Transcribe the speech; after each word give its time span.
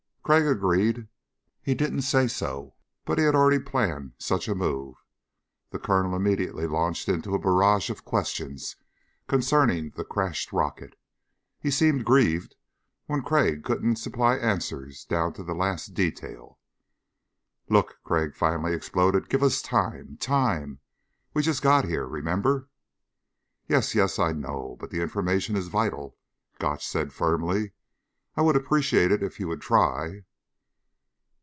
Crag 0.23 0.45
agreed. 0.45 1.09
He 1.61 1.75
didn't 1.75 2.03
say 2.03 2.25
so 2.27 2.75
but 3.03 3.17
he 3.17 3.25
had 3.25 3.35
already 3.35 3.59
planned 3.59 4.13
just 4.17 4.27
such 4.29 4.47
a 4.47 4.55
move. 4.55 4.95
The 5.71 5.79
Colonel 5.79 6.15
immediately 6.15 6.67
launched 6.67 7.09
into 7.09 7.35
a 7.35 7.39
barrage 7.39 7.89
of 7.89 8.05
questions 8.05 8.77
concerning 9.27 9.89
the 9.89 10.05
crashed 10.05 10.53
rocket. 10.53 10.95
He 11.59 11.69
seemed 11.69 12.05
grieved 12.05 12.55
when 13.07 13.23
Crag 13.23 13.65
couldn't 13.65 13.97
supply 13.97 14.35
answers 14.35 15.03
down 15.03 15.33
to 15.33 15.43
the 15.43 15.55
last 15.55 15.95
detail. 15.95 16.59
"Look," 17.67 17.97
Crag 18.05 18.33
finally 18.33 18.73
exploded, 18.73 19.27
"give 19.27 19.43
us 19.43 19.61
time... 19.61 20.15
time. 20.17 20.79
We 21.33 21.41
just 21.41 21.61
got 21.61 21.83
here. 21.83 22.05
Remember?" 22.07 22.69
"Yes... 23.67 23.95
yes, 23.95 24.17
I 24.17 24.31
know. 24.31 24.77
But 24.79 24.91
the 24.91 25.01
information 25.01 25.57
is 25.57 25.67
vital," 25.67 26.15
Gotch 26.57 26.87
said 26.87 27.11
firmly. 27.11 27.73
"I 28.33 28.41
would 28.43 28.55
appreciate 28.55 29.11
it 29.11 29.21
if 29.21 29.41
you 29.41 29.49
would 29.49 29.59
try...." 29.59 30.23